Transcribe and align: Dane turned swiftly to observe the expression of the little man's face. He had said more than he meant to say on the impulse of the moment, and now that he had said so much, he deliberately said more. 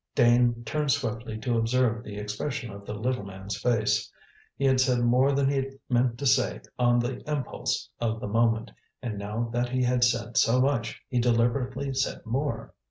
Dane 0.15 0.63
turned 0.63 0.91
swiftly 0.91 1.37
to 1.41 1.59
observe 1.59 2.03
the 2.03 2.17
expression 2.17 2.71
of 2.71 2.87
the 2.87 2.95
little 2.95 3.23
man's 3.23 3.55
face. 3.59 4.11
He 4.57 4.65
had 4.65 4.79
said 4.81 5.01
more 5.01 5.31
than 5.31 5.47
he 5.47 5.77
meant 5.89 6.17
to 6.17 6.25
say 6.25 6.61
on 6.79 6.97
the 6.97 7.19
impulse 7.31 7.87
of 7.99 8.19
the 8.19 8.27
moment, 8.27 8.71
and 9.03 9.19
now 9.19 9.51
that 9.53 9.69
he 9.69 9.83
had 9.83 10.03
said 10.03 10.37
so 10.37 10.59
much, 10.59 10.99
he 11.07 11.19
deliberately 11.19 11.93
said 11.93 12.25
more. 12.25 12.73